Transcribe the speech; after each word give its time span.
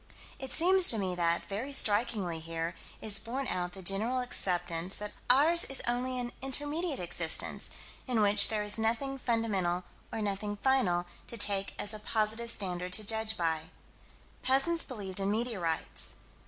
It 0.39 0.51
seems 0.51 0.89
to 0.89 0.97
me 0.97 1.13
that, 1.13 1.45
very 1.45 1.71
strikingly 1.71 2.39
here, 2.39 2.73
is 3.03 3.19
borne 3.19 3.47
out 3.47 3.73
the 3.73 3.83
general 3.83 4.19
acceptance 4.19 4.95
that 4.95 5.11
ours 5.29 5.63
is 5.65 5.79
only 5.87 6.17
an 6.17 6.31
intermediate 6.41 6.99
existence, 6.99 7.69
in 8.07 8.19
which 8.23 8.47
there 8.47 8.63
is 8.63 8.79
nothing 8.79 9.19
fundamental, 9.19 9.83
or 10.11 10.19
nothing 10.23 10.57
final 10.63 11.05
to 11.27 11.37
take 11.37 11.75
as 11.77 11.93
a 11.93 11.99
positive 11.99 12.49
standard 12.49 12.93
to 12.93 13.03
judge 13.03 13.37
by. 13.37 13.69
Peasants 14.41 14.83
believed 14.83 15.19
in 15.19 15.29
meteorites. 15.29 16.15